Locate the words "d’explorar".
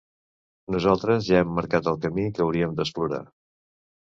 2.81-3.21